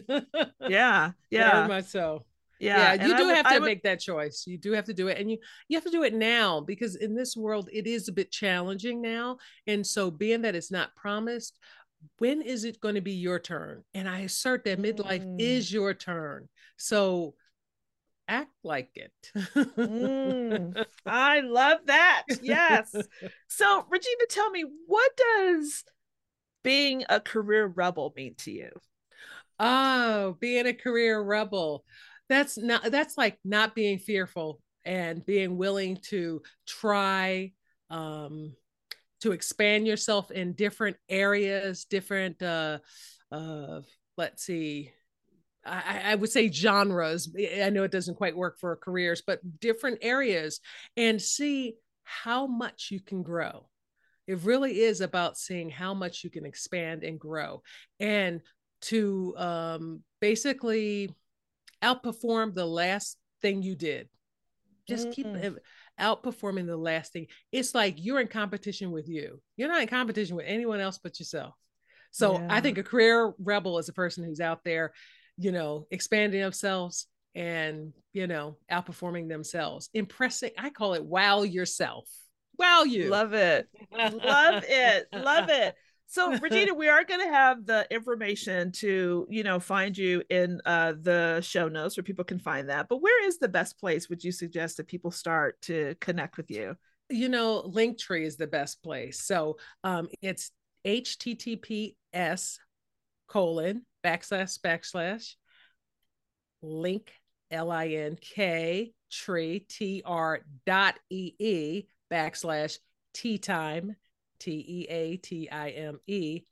[0.66, 2.24] Yeah, Very yeah, much so.
[2.64, 2.94] Yeah.
[2.94, 5.08] yeah, you do would- have to would- make that choice you do have to do
[5.08, 8.08] it and you you have to do it now because in this world it is
[8.08, 11.58] a bit challenging now and so being that it's not promised
[12.18, 15.40] when is it going to be your turn and i assert that midlife Mm.
[15.40, 17.34] is your turn so
[18.28, 22.22] act like it Mm, I love that.
[22.42, 22.94] Yes.
[23.48, 25.84] So, Regina, tell me, what does
[26.62, 28.70] being a career rebel mean to you?
[29.60, 31.84] Oh, being a career rebel.
[32.28, 37.52] That's not that's like not being fearful and being willing to try
[37.90, 38.54] um
[39.20, 42.78] to expand yourself in different areas, different uh
[43.30, 43.80] uh
[44.16, 44.92] let's see.
[45.66, 47.34] I, I would say genres.
[47.38, 50.60] I know it doesn't quite work for careers, but different areas
[50.96, 53.66] and see how much you can grow.
[54.26, 57.62] It really is about seeing how much you can expand and grow
[57.98, 58.40] and
[58.82, 61.14] to um, basically
[61.84, 64.08] outperform the last thing you did.
[64.88, 65.42] Just keep Mm.
[65.44, 65.62] it-
[66.00, 67.26] outperforming the last thing.
[67.52, 69.40] It's like you're in competition with you.
[69.56, 71.54] You're not in competition with anyone else but yourself.
[72.10, 74.92] So I think a career rebel is a person who's out there,
[75.36, 80.52] you know, expanding themselves and, you know, outperforming themselves, impressing.
[80.56, 82.08] I call it wow yourself.
[82.56, 83.08] Wow you.
[83.08, 83.68] Love it.
[83.92, 85.74] love it love it
[86.14, 90.60] so regina we are going to have the information to you know find you in
[90.64, 94.08] uh the show notes where people can find that but where is the best place
[94.08, 96.76] would you suggest that people start to connect with you
[97.10, 99.20] you know, Linktree is the best place.
[99.22, 100.50] So um, it's
[100.86, 102.58] HTTPS
[103.26, 105.34] colon backslash backslash
[106.62, 107.12] link
[107.50, 112.78] L I N K tree T R dot E E backslash
[113.12, 113.96] tea time
[114.38, 116.42] T E A T I M E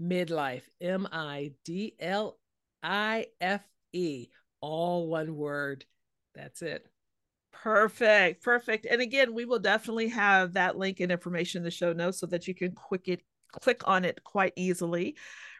[0.00, 2.38] midlife M I D L
[2.82, 4.28] I F E
[4.60, 5.84] all one word.
[6.34, 6.86] That's it.
[7.52, 11.92] perfect perfect and again we will definitely have that link and information in the show
[11.92, 13.20] notes so that you can quick it
[13.52, 15.14] click on it quite easily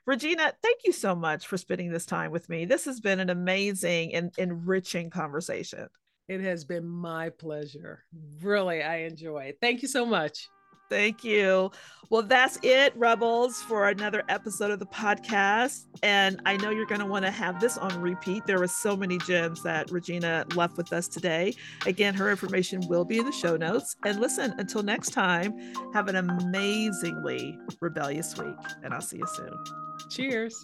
[0.07, 3.29] regina thank you so much for spending this time with me this has been an
[3.29, 5.87] amazing and enriching conversation
[6.29, 8.05] It has been my pleasure.
[8.41, 9.59] Really, I enjoy it.
[9.61, 10.49] Thank you so much.
[10.93, 11.71] Thank you.
[12.11, 15.87] Well, that's it, Rebels, for another episode of the podcast.
[16.03, 18.45] And I know you're going to want to have this on repeat.
[18.45, 21.55] There were so many gems that Regina left with us today.
[21.87, 23.97] Again, her information will be in the show notes.
[24.05, 25.55] And listen, until next time,
[25.95, 28.55] have an amazingly rebellious week.
[28.83, 29.55] And I'll see you soon.
[30.11, 30.63] Cheers.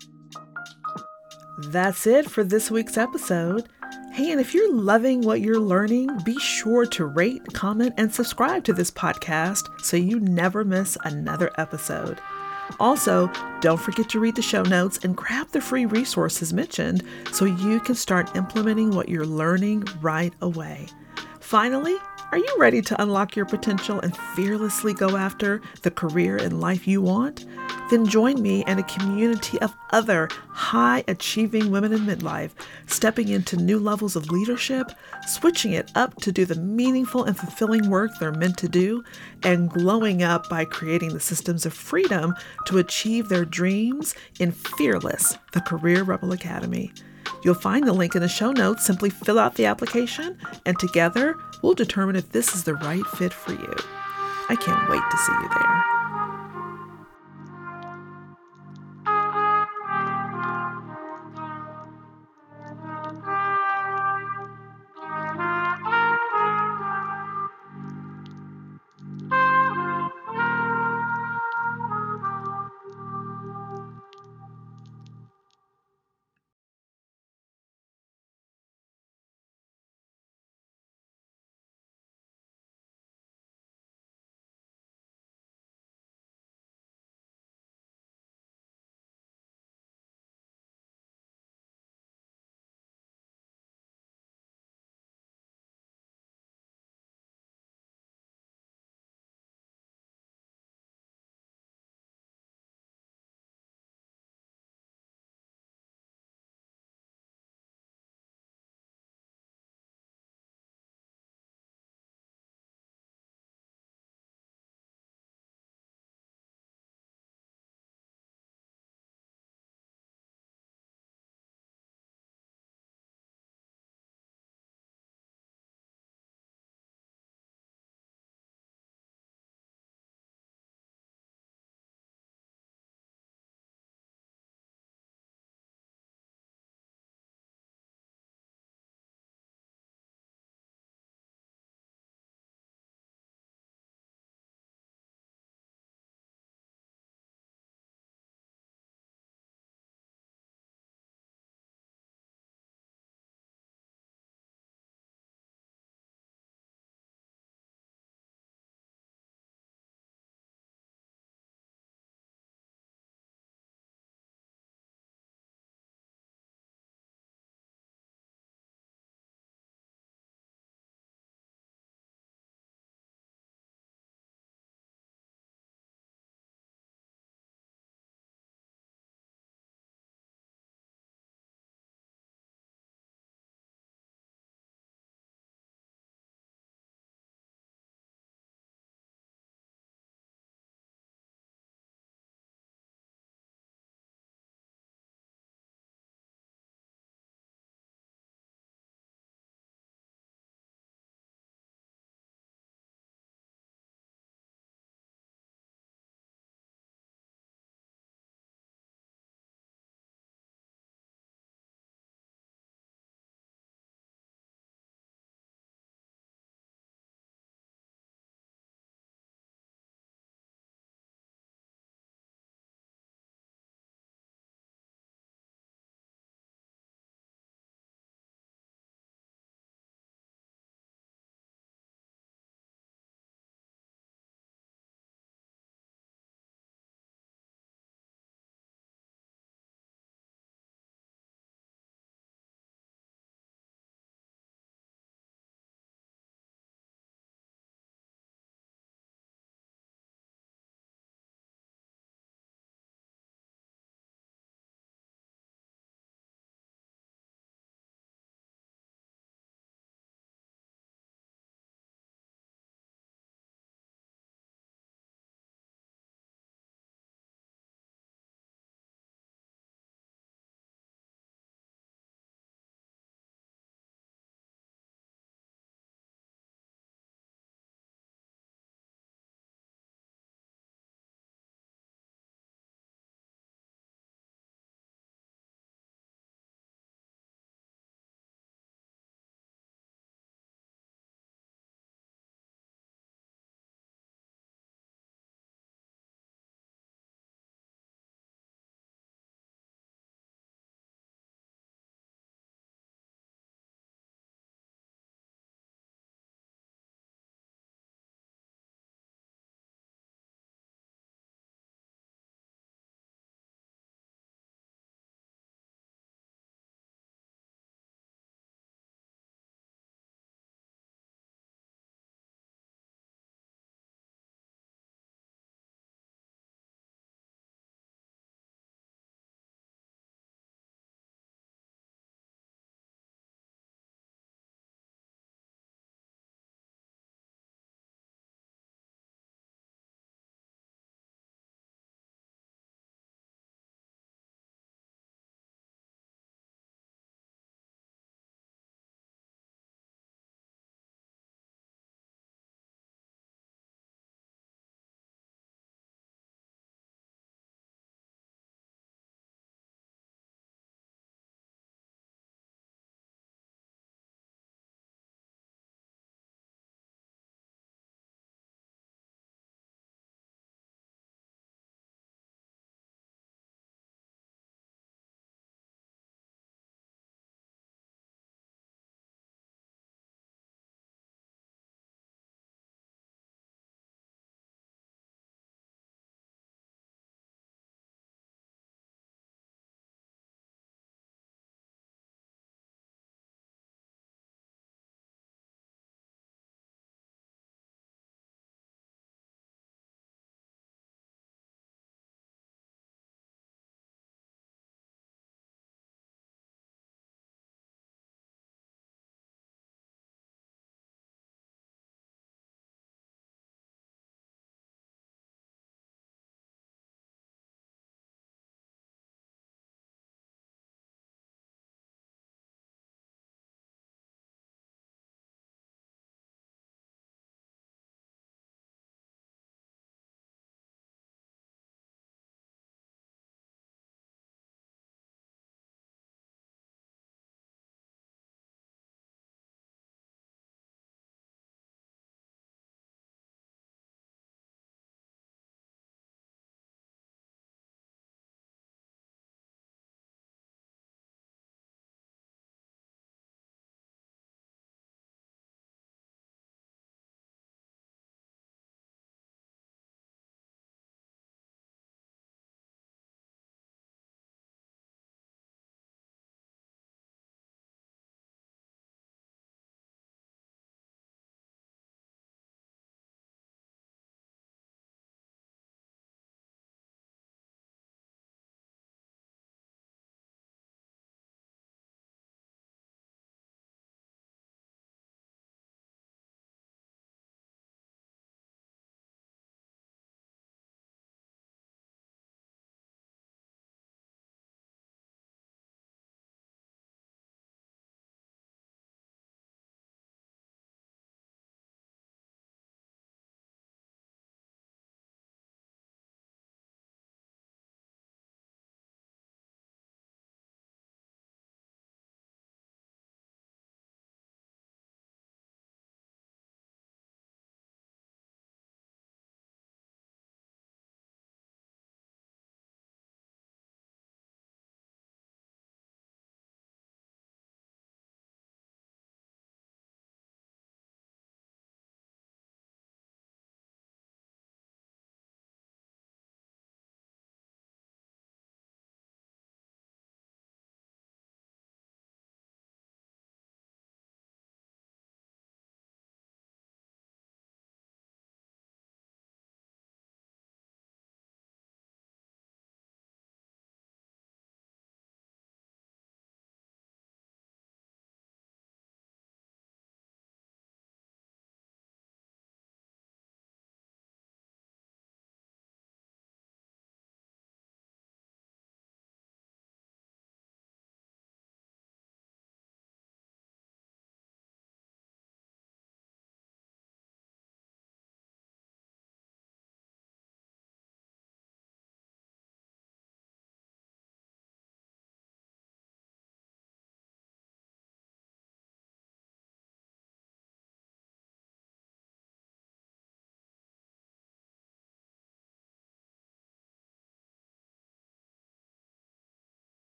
[1.69, 3.67] That's it for this week's episode.
[4.13, 8.65] Hey, and if you're loving what you're learning, be sure to rate, comment, and subscribe
[8.65, 12.21] to this podcast so you never miss another episode.
[12.81, 17.45] Also, don't forget to read the show notes and grab the free resources mentioned so
[17.45, 20.87] you can start implementing what you're learning right away.
[21.41, 21.97] Finally,
[22.31, 26.87] are you ready to unlock your potential and fearlessly go after the career and life
[26.87, 27.47] you want?
[27.91, 32.51] Then join me and a community of other high achieving women in midlife,
[32.87, 34.93] stepping into new levels of leadership,
[35.27, 39.03] switching it up to do the meaningful and fulfilling work they're meant to do,
[39.43, 42.35] and glowing up by creating the systems of freedom
[42.67, 46.93] to achieve their dreams in Fearless, the Career Rebel Academy.
[47.43, 48.85] You'll find the link in the show notes.
[48.85, 53.33] Simply fill out the application, and together we'll determine if this is the right fit
[53.33, 53.75] for you.
[54.49, 55.98] I can't wait to see you there.